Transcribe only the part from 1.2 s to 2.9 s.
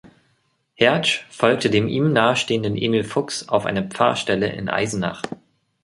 folgte dem ihm nahestehenden